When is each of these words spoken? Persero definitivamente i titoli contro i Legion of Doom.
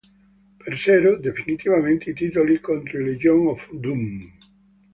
Persero 0.57 1.17
definitivamente 1.19 2.09
i 2.09 2.15
titoli 2.15 2.59
contro 2.59 2.97
i 2.99 3.03
Legion 3.03 3.45
of 3.45 3.69
Doom. 3.71 4.33